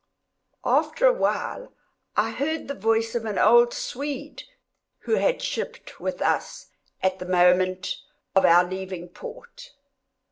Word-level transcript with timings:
After 0.65 1.05
a 1.05 1.13
while, 1.13 1.73
I 2.17 2.31
heard 2.31 2.67
the 2.67 2.73
voice 2.73 3.13
of 3.13 3.23
an 3.25 3.37
old 3.37 3.71
Swede, 3.71 4.45
who 5.01 5.17
had 5.17 5.43
shipped 5.43 5.99
with 5.99 6.23
us 6.23 6.71
at 7.03 7.19
the 7.19 7.25
moment 7.27 7.97
of 8.35 8.43
our 8.43 8.63
leaving 8.67 9.09
port. 9.09 9.73